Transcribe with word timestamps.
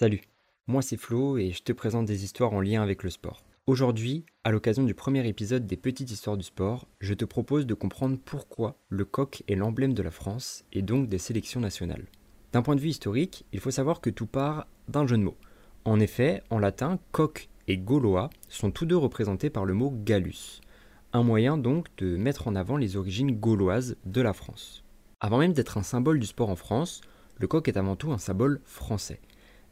Salut, 0.00 0.22
moi 0.66 0.80
c'est 0.80 0.96
Flo 0.96 1.36
et 1.36 1.50
je 1.50 1.62
te 1.62 1.72
présente 1.72 2.06
des 2.06 2.24
histoires 2.24 2.54
en 2.54 2.62
lien 2.62 2.80
avec 2.82 3.02
le 3.02 3.10
sport. 3.10 3.44
Aujourd'hui, 3.66 4.24
à 4.44 4.50
l'occasion 4.50 4.84
du 4.84 4.94
premier 4.94 5.28
épisode 5.28 5.66
des 5.66 5.76
Petites 5.76 6.10
Histoires 6.10 6.38
du 6.38 6.42
sport, 6.42 6.88
je 7.00 7.12
te 7.12 7.26
propose 7.26 7.66
de 7.66 7.74
comprendre 7.74 8.16
pourquoi 8.24 8.78
le 8.88 9.04
coq 9.04 9.42
est 9.46 9.56
l'emblème 9.56 9.92
de 9.92 10.02
la 10.02 10.10
France 10.10 10.64
et 10.72 10.80
donc 10.80 11.08
des 11.08 11.18
sélections 11.18 11.60
nationales. 11.60 12.06
D'un 12.54 12.62
point 12.62 12.76
de 12.76 12.80
vue 12.80 12.88
historique, 12.88 13.44
il 13.52 13.60
faut 13.60 13.70
savoir 13.70 14.00
que 14.00 14.08
tout 14.08 14.24
part 14.24 14.66
d'un 14.88 15.06
jeu 15.06 15.18
de 15.18 15.22
mots. 15.22 15.36
En 15.84 16.00
effet, 16.00 16.42
en 16.48 16.58
latin, 16.58 16.98
coq 17.12 17.50
et 17.68 17.76
gaulois 17.76 18.30
sont 18.48 18.70
tous 18.70 18.86
deux 18.86 18.96
représentés 18.96 19.50
par 19.50 19.66
le 19.66 19.74
mot 19.74 19.92
gallus, 19.94 20.62
un 21.12 21.24
moyen 21.24 21.58
donc 21.58 21.88
de 21.98 22.16
mettre 22.16 22.48
en 22.48 22.56
avant 22.56 22.78
les 22.78 22.96
origines 22.96 23.38
gauloises 23.38 23.98
de 24.06 24.22
la 24.22 24.32
France. 24.32 24.82
Avant 25.20 25.36
même 25.36 25.52
d'être 25.52 25.76
un 25.76 25.82
symbole 25.82 26.20
du 26.20 26.26
sport 26.26 26.48
en 26.48 26.56
France, 26.56 27.02
le 27.36 27.46
coq 27.46 27.68
est 27.68 27.76
avant 27.76 27.96
tout 27.96 28.12
un 28.12 28.18
symbole 28.18 28.62
français. 28.64 29.20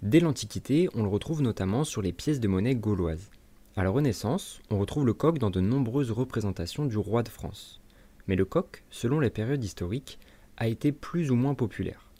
Dès 0.02 0.20
l'Antiquité, 0.20 0.88
on 0.94 1.02
le 1.02 1.08
retrouve 1.08 1.42
notamment 1.42 1.82
sur 1.82 2.02
les 2.02 2.12
pièces 2.12 2.38
de 2.38 2.46
monnaie 2.46 2.76
gauloises. 2.76 3.30
À 3.74 3.82
la 3.82 3.90
Renaissance, 3.90 4.60
on 4.70 4.78
retrouve 4.78 5.04
le 5.04 5.12
coq 5.12 5.38
dans 5.38 5.50
de 5.50 5.60
nombreuses 5.60 6.12
représentations 6.12 6.86
du 6.86 6.96
roi 6.96 7.24
de 7.24 7.28
France. 7.28 7.80
Mais 8.28 8.36
le 8.36 8.44
coq, 8.44 8.84
selon 8.90 9.18
les 9.18 9.30
périodes 9.30 9.64
historiques, 9.64 10.20
a 10.56 10.68
été 10.68 10.92
plus 10.92 11.32
ou 11.32 11.34
moins 11.34 11.54
populaire. 11.54 12.12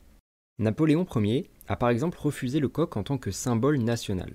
Napoléon 0.59 1.06
Ier 1.16 1.48
a 1.68 1.77
par 1.77 1.91
exemple 1.91 2.18
refusé 2.20 2.59
le 2.59 2.68
coq 2.68 2.96
en 2.96 3.04
tant 3.04 3.16
que 3.16 3.30
symbole 3.30 3.79
national. 3.79 4.32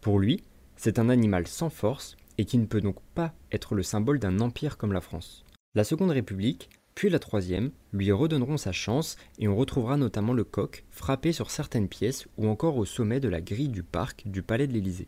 Pour 0.00 0.20
lui, 0.20 0.44
c'est 0.76 1.00
un 1.00 1.08
animal 1.08 1.48
sans 1.48 1.70
force 1.70 2.16
et 2.38 2.44
qui 2.44 2.56
ne 2.56 2.66
peut 2.66 2.80
donc 2.80 3.00
pas 3.16 3.34
être 3.50 3.74
le 3.74 3.82
symbole 3.82 4.20
d'un 4.20 4.38
empire 4.38 4.76
comme 4.76 4.92
la 4.92 5.00
France. 5.00 5.44
La 5.74 5.82
Seconde 5.82 6.12
République 6.12 6.70
puis 6.96 7.10
la 7.10 7.18
troisième, 7.18 7.72
lui 7.92 8.10
redonneront 8.10 8.56
sa 8.56 8.72
chance 8.72 9.16
et 9.38 9.48
on 9.48 9.54
retrouvera 9.54 9.98
notamment 9.98 10.32
le 10.32 10.44
coq 10.44 10.82
frappé 10.90 11.30
sur 11.32 11.50
certaines 11.50 11.88
pièces 11.88 12.26
ou 12.38 12.48
encore 12.48 12.78
au 12.78 12.86
sommet 12.86 13.20
de 13.20 13.28
la 13.28 13.42
grille 13.42 13.68
du 13.68 13.82
parc 13.82 14.26
du 14.26 14.42
Palais 14.42 14.66
de 14.66 14.72
l'Élysée. 14.72 15.06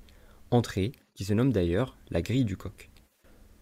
Entrée 0.51 0.93
qui 1.15 1.25
se 1.25 1.33
nomme 1.33 1.51
d'ailleurs 1.51 1.97
la 2.11 2.21
grille 2.21 2.45
du 2.45 2.59
coq. 2.59 2.91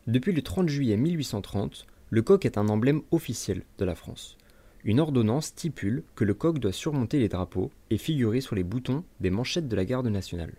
Depuis 0.09 0.33
le 0.33 0.42
30 0.42 0.69
juillet 0.69 0.97
1830, 0.97 1.87
le 2.11 2.23
coq 2.23 2.45
est 2.45 2.59
un 2.59 2.69
emblème 2.69 3.03
officiel 3.12 3.62
de 3.78 3.84
la 3.84 3.95
France. 3.95 4.37
Une 4.83 4.98
ordonnance 4.98 5.47
stipule 5.47 6.03
que 6.17 6.25
le 6.25 6.34
coq 6.34 6.59
doit 6.59 6.72
surmonter 6.72 7.20
les 7.20 7.28
drapeaux 7.28 7.70
et 7.91 7.97
figurer 7.97 8.41
sur 8.41 8.56
les 8.56 8.65
boutons 8.65 9.05
des 9.20 9.31
manchettes 9.31 9.69
de 9.69 9.77
la 9.77 9.84
garde 9.84 10.09
nationale. 10.09 10.55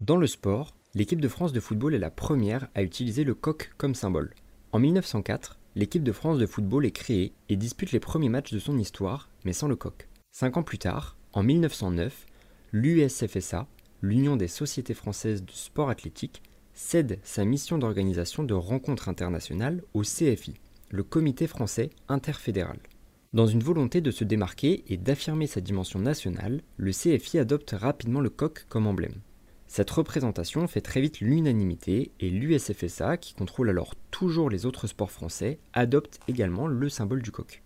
Dans 0.00 0.16
le 0.16 0.26
sport, 0.26 0.74
l'équipe 0.96 1.20
de 1.20 1.28
France 1.28 1.52
de 1.52 1.60
football 1.60 1.94
est 1.94 2.00
la 2.00 2.10
première 2.10 2.66
à 2.74 2.82
utiliser 2.82 3.22
le 3.22 3.34
coq 3.34 3.70
comme 3.76 3.94
symbole. 3.94 4.34
En 4.72 4.80
1904, 4.80 5.60
l'équipe 5.76 6.02
de 6.02 6.12
France 6.12 6.38
de 6.38 6.46
football 6.46 6.86
est 6.86 6.92
créée 6.92 7.32
et 7.48 7.56
dispute 7.56 7.92
les 7.92 8.00
premiers 8.00 8.28
matchs 8.28 8.52
de 8.52 8.58
son 8.58 8.78
histoire, 8.78 9.28
mais 9.44 9.52
sans 9.52 9.68
le 9.68 9.76
coq. 9.76 10.08
Cinq 10.32 10.56
ans 10.56 10.62
plus 10.62 10.78
tard, 10.78 11.16
en 11.32 11.42
1909, 11.42 12.26
l'USFSA, 12.72 13.66
l'Union 14.02 14.36
des 14.36 14.48
sociétés 14.48 14.94
françaises 14.94 15.44
de 15.44 15.52
sport 15.52 15.90
athlétique, 15.90 16.42
cède 16.74 17.18
sa 17.22 17.44
mission 17.44 17.78
d'organisation 17.78 18.42
de 18.42 18.54
rencontres 18.54 19.08
internationales 19.08 19.82
au 19.94 20.02
CFI, 20.02 20.54
le 20.90 21.02
Comité 21.02 21.46
français 21.46 21.90
interfédéral. 22.08 22.78
Dans 23.32 23.46
une 23.46 23.62
volonté 23.62 24.00
de 24.00 24.12
se 24.12 24.22
démarquer 24.22 24.84
et 24.86 24.96
d'affirmer 24.96 25.48
sa 25.48 25.60
dimension 25.60 25.98
nationale, 25.98 26.62
le 26.76 26.92
CFI 26.92 27.38
adopte 27.38 27.72
rapidement 27.72 28.20
le 28.20 28.30
coq 28.30 28.64
comme 28.68 28.86
emblème. 28.86 29.20
Cette 29.76 29.90
représentation 29.90 30.68
fait 30.68 30.80
très 30.80 31.00
vite 31.00 31.18
l'unanimité 31.18 32.12
et 32.20 32.30
l'USFSA, 32.30 33.16
qui 33.16 33.34
contrôle 33.34 33.70
alors 33.70 33.96
toujours 34.12 34.48
les 34.48 34.66
autres 34.66 34.86
sports 34.86 35.10
français, 35.10 35.58
adopte 35.72 36.20
également 36.28 36.68
le 36.68 36.88
symbole 36.88 37.22
du 37.22 37.32
coq. 37.32 37.60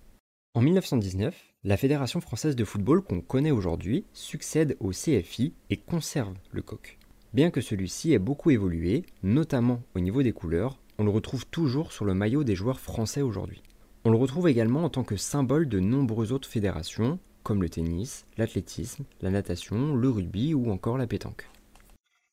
En 0.55 0.63
1919, 0.63 1.37
la 1.65 1.77
Fédération 1.77 2.23
française 2.23 2.57
de 2.57 2.65
football 2.65 3.03
qu'on 3.03 3.21
connaît 3.21 3.51
aujourd'hui 3.51 4.07
succède 4.15 4.79
au 4.81 4.93
CFI 4.93 5.53
et 5.69 5.77
conserve 5.77 6.33
le 6.51 6.63
coq. 6.63 6.99
Bien 7.35 7.51
que 7.51 7.61
celui-ci 7.61 8.15
ait 8.15 8.19
beaucoup 8.19 8.49
évolué, 8.49 9.05
notamment 9.23 9.83
au 9.95 10.01
niveau 10.01 10.23
des 10.23 10.33
couleurs, 10.33 10.79
on 10.97 11.05
le 11.05 11.11
retrouve 11.11 11.45
toujours 11.45 11.93
sur 11.93 12.07
le 12.07 12.15
maillot 12.15 12.43
des 12.43 12.57
joueurs 12.57 12.81
français 12.81 13.21
aujourd'hui. 13.21 13.63
On 14.07 14.11
le 14.11 14.17
retrouve 14.17 14.49
également 14.49 14.83
en 14.83 14.89
tant 14.89 15.05
que 15.05 15.19
symbole 15.19 15.69
de 15.69 15.79
nombreuses 15.79 16.33
autres 16.33 16.49
fédérations, 16.49 17.19
comme 17.43 17.61
le 17.61 17.69
tennis, 17.69 18.25
l'athlétisme, 18.39 19.05
la 19.21 19.29
natation, 19.29 19.95
le 19.95 20.09
rugby 20.09 20.55
ou 20.55 20.71
encore 20.71 20.97
la 20.97 21.07
pétanque. 21.07 21.51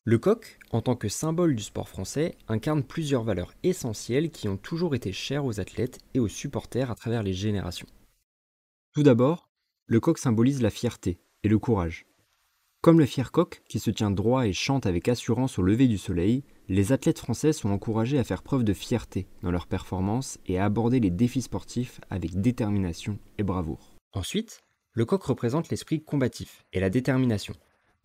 Le 0.07 0.19
coq, 0.19 0.59
en 0.69 0.83
tant 0.83 0.95
que 0.95 1.09
symbole 1.09 1.55
du 1.55 1.63
sport 1.63 1.89
français, 1.89 2.37
incarne 2.47 2.83
plusieurs 2.83 3.23
valeurs 3.23 3.55
essentielles 3.63 4.29
qui 4.29 4.47
ont 4.47 4.55
toujours 4.55 4.93
été 4.93 5.11
chères 5.11 5.45
aux 5.45 5.59
athlètes 5.59 5.97
et 6.13 6.19
aux 6.19 6.27
supporters 6.27 6.91
à 6.91 6.95
travers 6.95 7.23
les 7.23 7.33
générations. 7.33 7.87
Tout 8.93 9.01
d'abord, 9.01 9.49
le 9.87 9.99
coq 9.99 10.19
symbolise 10.19 10.61
la 10.61 10.69
fierté 10.69 11.17
et 11.41 11.49
le 11.49 11.57
courage. 11.57 12.05
Comme 12.81 12.99
le 12.99 13.07
fier 13.07 13.31
coq, 13.31 13.63
qui 13.67 13.79
se 13.79 13.89
tient 13.89 14.11
droit 14.11 14.45
et 14.45 14.53
chante 14.53 14.85
avec 14.85 15.07
assurance 15.07 15.57
au 15.57 15.63
lever 15.63 15.87
du 15.87 15.97
soleil, 15.97 16.43
les 16.67 16.91
athlètes 16.91 17.17
français 17.17 17.51
sont 17.51 17.71
encouragés 17.71 18.19
à 18.19 18.23
faire 18.23 18.43
preuve 18.43 18.63
de 18.63 18.73
fierté 18.73 19.27
dans 19.41 19.49
leurs 19.49 19.65
performances 19.65 20.37
et 20.45 20.59
à 20.59 20.65
aborder 20.65 20.99
les 20.99 21.09
défis 21.09 21.41
sportifs 21.41 21.99
avec 22.11 22.39
détermination 22.39 23.17
et 23.39 23.43
bravoure. 23.43 23.95
Ensuite, 24.13 24.61
le 24.93 25.05
coq 25.05 25.23
représente 25.23 25.69
l'esprit 25.69 26.03
combatif 26.03 26.63
et 26.73 26.79
la 26.79 26.91
détermination, 26.91 27.55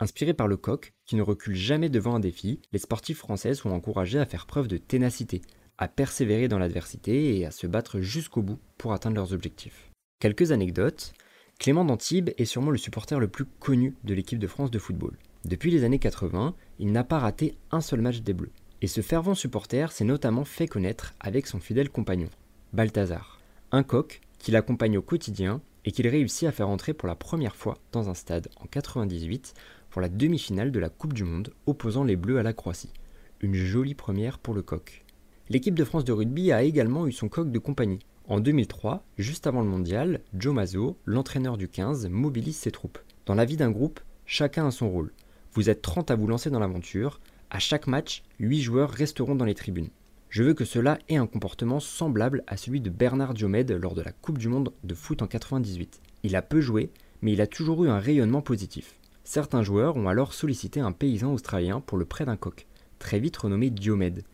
Inspirés 0.03 0.33
par 0.33 0.49
le 0.49 0.57
coq, 0.57 0.95
qui 1.05 1.15
ne 1.15 1.23
recule 1.23 1.55
jamais 1.55 1.91
devant 1.91 2.15
un 2.15 2.21
défi, 2.21 2.61
les 2.73 2.79
sportifs 2.79 3.19
français 3.19 3.55
sont 3.55 3.71
encouragés 3.71 4.19
à 4.19 4.25
faire 4.25 4.47
preuve 4.47 4.67
de 4.67 4.79
ténacité, 4.79 5.43
à 5.77 5.89
persévérer 5.89 6.49
dans 6.49 6.59
l'adversité 6.59 7.39
et 7.39 7.45
à 7.45 7.51
se 7.51 7.67
battre 7.67 8.01
jusqu'au 8.01 8.41
bout 8.41 8.59
pour 8.79 8.95
atteindre 8.95 9.17
leurs 9.17 9.35
objectifs. 9.35 9.91
Quelques 10.19 10.53
anecdotes. 10.53 11.13
Clément 11.59 11.85
d'Antibes 11.85 12.31
est 12.39 12.47
sûrement 12.47 12.71
le 12.71 12.79
supporter 12.79 13.21
le 13.21 13.29
plus 13.29 13.45
connu 13.45 13.95
de 14.05 14.15
l'équipe 14.15 14.39
de 14.39 14.47
France 14.47 14.71
de 14.71 14.79
football. 14.79 15.19
Depuis 15.45 15.71
les 15.71 15.85
années 15.85 15.99
80, 15.99 16.55
il 16.79 16.91
n'a 16.91 17.05
pas 17.05 17.19
raté 17.19 17.59
un 17.71 17.83
seul 17.83 18.01
match 18.01 18.23
des 18.23 18.33
Bleus. 18.33 18.53
Et 18.81 18.87
ce 18.87 19.03
fervent 19.03 19.35
supporter 19.35 19.93
s'est 19.93 20.05
notamment 20.05 20.47
fait 20.47 20.67
connaître 20.67 21.13
avec 21.21 21.47
son 21.47 21.61
fidèle 21.61 21.91
compagnon, 21.91 22.31
Balthazar, 22.73 23.39
un 23.73 23.83
coq 23.83 24.23
qui 24.39 24.51
l'accompagne 24.51 24.97
au 24.97 25.03
quotidien 25.03 25.61
et 25.85 25.93
qu'il 25.93 26.09
réussit 26.09 26.49
à 26.49 26.53
faire 26.53 26.69
entrer 26.69 26.95
pour 26.95 27.09
la 27.09 27.15
première 27.15 27.57
fois 27.57 27.77
dans 27.93 28.09
un 28.09 28.15
stade 28.15 28.49
en 28.57 28.67
98 28.67 29.55
pour 29.91 30.01
la 30.01 30.09
demi-finale 30.09 30.71
de 30.71 30.79
la 30.79 30.89
Coupe 30.89 31.13
du 31.13 31.25
Monde 31.25 31.53
opposant 31.67 32.05
les 32.05 32.17
Bleus 32.17 32.39
à 32.39 32.43
la 32.43 32.53
Croatie. 32.53 32.93
Une 33.41 33.55
jolie 33.55 33.95
première 33.95 34.39
pour 34.39 34.55
le 34.55 34.63
coq. 34.63 35.05
L'équipe 35.49 35.75
de 35.75 35.85
France 35.85 36.05
de 36.05 36.13
rugby 36.13 36.53
a 36.53 36.63
également 36.63 37.07
eu 37.07 37.13
son 37.13 37.29
coq 37.29 37.51
de 37.51 37.59
compagnie. 37.59 37.99
En 38.29 38.39
2003, 38.39 39.05
juste 39.19 39.49
avant 39.49 39.63
le 39.63 39.69
mondial, 39.69 40.21
Joe 40.35 40.55
Mazzo, 40.55 40.97
l'entraîneur 41.05 41.57
du 41.57 41.67
15, 41.67 42.09
mobilise 42.09 42.57
ses 42.57 42.71
troupes. 42.71 42.99
Dans 43.27 43.35
la 43.35 43.45
vie 43.45 43.57
d'un 43.57 43.73
groupe, 43.73 43.99
chacun 44.27 44.69
a 44.69 44.71
son 44.71 44.89
rôle. 44.89 45.13
Vous 45.55 45.69
êtes 45.69 45.83
30 45.83 46.13
à 46.13 46.15
vous 46.15 46.29
lancer 46.29 46.51
dans 46.51 46.61
l'aventure. 46.61 47.21
À 47.51 47.59
chaque 47.59 47.89
match, 47.89 48.23
8 48.39 48.63
joueurs 48.63 48.91
resteront 48.91 49.35
dans 49.35 49.45
les 49.45 49.57
tribunes. 49.57 49.91
Je 50.29 50.45
veux 50.45 50.55
que 50.55 50.65
cela 50.65 51.01
ait 51.09 51.17
un 51.17 51.27
comportement 51.27 51.81
semblable 51.81 52.45
à 52.47 52.57
celui 52.57 52.81
de 52.81 52.89
Bernard 52.91 53.35
Diomède 53.35 53.73
lors 53.73 53.97
de 53.97 54.03
la 54.03 54.13
Coupe 54.13 54.39
du 54.39 54.47
Monde 54.47 54.73
de 54.85 54.95
foot 54.95 55.23
en 55.23 55.27
98. 55.27 56.01
Il 56.23 56.37
a 56.37 56.43
peu 56.43 56.61
joué, 56.61 56.93
mais 57.23 57.33
il 57.33 57.41
a 57.41 57.49
toujours 57.49 57.83
eu 57.85 57.89
un 57.89 57.99
rayonnement 57.99 58.43
positif. 58.43 59.00
Certains 59.33 59.63
joueurs 59.63 59.97
ont 59.97 60.09
alors 60.09 60.35
sollicité 60.35 60.81
un 60.81 60.91
paysan 60.91 61.33
australien 61.33 61.81
pour 61.81 61.99
le 61.99 62.05
prêt 62.05 62.25
d'un 62.25 62.37
coq, 62.37 62.67
très 62.99 63.21
vite 63.21 63.37
renommé 63.37 63.71
Diomède. 63.71 64.25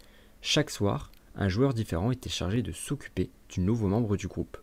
Chaque 0.41 0.71
soir, 0.71 1.13
un 1.35 1.51
joueur 1.51 1.75
différent 1.75 2.13
était 2.13 2.31
chargé 2.31 2.63
de 2.63 2.73
s'occuper 2.73 3.29
du 3.51 3.61
nouveau 3.61 3.89
membre 3.89 4.17
du 4.17 4.27
groupe. 4.27 4.57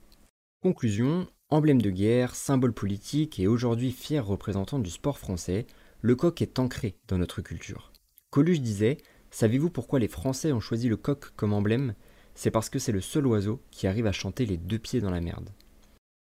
Conclusion, 0.64 1.28
emblème 1.50 1.84
de 1.84 1.92
guerre, 1.92 2.34
symbole 2.34 2.74
politique 2.74 3.40
et 3.40 3.46
aujourd'hui 3.46 3.92
fier 3.92 4.26
représentant 4.26 4.80
du 4.80 4.90
sport 4.90 5.20
français, 5.20 5.68
le 6.02 6.16
coq 6.16 6.42
est 6.42 6.58
ancré 6.58 6.96
dans 7.08 7.20
notre 7.20 7.44
culture. 7.44 7.92
Coluche 8.32 8.62
disait 8.62 8.98
Savez-vous 9.30 9.70
pourquoi 9.70 10.00
les 10.00 10.08
Français 10.08 10.52
ont 10.52 10.60
choisi 10.60 10.90
le 10.90 10.98
coq 10.98 11.30
comme 11.36 11.54
emblème? 11.54 11.94
C'est 12.34 12.50
parce 12.50 12.72
que 12.72 12.80
c'est 12.80 12.92
le 12.92 13.02
seul 13.02 13.28
oiseau 13.28 13.62
qui 13.70 13.86
arrive 13.86 14.08
à 14.08 14.12
chanter 14.12 14.48
les 14.48 14.58
deux 14.58 14.80
pieds 14.80 15.00
dans 15.00 15.12
la 15.12 15.22
merde. 15.22 15.52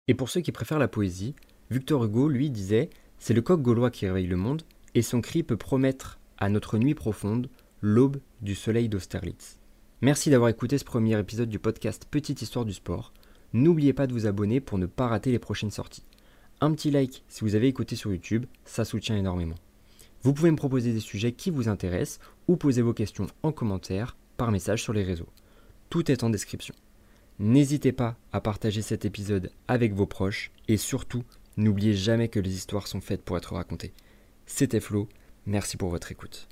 Et 0.09 0.15
pour 0.15 0.31
ceux 0.31 0.41
qui 0.41 0.53
préfèrent 0.53 0.79
la 0.79 0.89
poésie, 0.89 1.35
Victor 1.71 2.03
Hugo, 2.05 2.29
lui, 2.29 2.49
disait 2.49 2.89
c'est 3.21 3.35
le 3.35 3.43
coq 3.43 3.61
gaulois 3.61 3.91
qui 3.91 4.07
réveille 4.07 4.27
le 4.27 4.37
monde, 4.37 4.63
et 4.95 5.03
son 5.03 5.21
cri 5.21 5.43
peut 5.43 5.59
promettre 5.59 6.19
à 6.39 6.49
notre 6.49 6.79
nuit 6.79 6.95
profonde 6.95 7.51
l'aube 7.83 8.19
du 8.41 8.55
soleil 8.55 8.89
d'Austerlitz. 8.89 9.59
Merci 10.01 10.31
d'avoir 10.31 10.49
écouté 10.49 10.79
ce 10.79 10.85
premier 10.85 11.19
épisode 11.19 11.51
du 11.51 11.59
podcast 11.59 12.07
Petite 12.11 12.41
Histoire 12.41 12.65
du 12.65 12.73
Sport. 12.73 13.13
N'oubliez 13.53 13.93
pas 13.93 14.07
de 14.07 14.15
vous 14.15 14.27
abonner 14.27 14.61
pour 14.61 14.79
ne 14.79 14.87
pas 14.87 15.07
rater 15.07 15.31
les 15.31 15.39
prochaines 15.39 15.71
sorties. 15.71 16.07
Un 16.63 16.73
petit 16.73 16.91
like 16.91 17.23
si 17.29 17.43
vous 17.43 17.55
avez 17.55 17.69
écouté 17.69 17.95
sur 17.95 18.11
YouTube, 18.11 18.47
ça 18.65 18.87
soutient 18.87 19.17
énormément. 19.17 19.57
Vous 20.23 20.33
pouvez 20.33 20.51
me 20.51 20.57
proposer 20.57 20.95
des 20.95 21.01
sujets 21.01 21.33
qui 21.33 21.51
vous 21.51 21.69
intéressent 21.69 22.21
ou 22.49 22.57
poser 22.57 22.81
vos 22.81 22.95
questions 22.95 23.27
en 23.43 23.53
commentaire 23.53 24.17
par 24.39 24.51
message 24.51 24.83
sur 24.83 24.95
les 24.95 25.05
réseaux. 25.05 25.29
Tout 25.91 26.11
est 26.11 26.25
en 26.25 26.31
description. 26.31 26.75
N'hésitez 27.39 27.93
pas 27.93 28.17
à 28.33 28.41
partager 28.41 28.81
cet 28.81 29.05
épisode 29.05 29.51
avec 29.69 29.93
vos 29.93 30.07
proches 30.07 30.53
et 30.69 30.79
surtout 30.79 31.25
N'oubliez 31.61 31.93
jamais 31.93 32.29
que 32.29 32.41
les 32.41 32.55
histoires 32.55 32.87
sont 32.87 33.03
faites 33.03 33.23
pour 33.23 33.37
être 33.37 33.55
racontées. 33.55 33.93
C'était 34.47 34.81
Flo, 34.81 35.11
merci 35.45 35.77
pour 35.77 35.91
votre 35.91 36.11
écoute. 36.11 36.49